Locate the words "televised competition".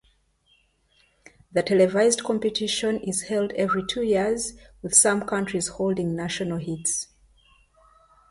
1.61-2.99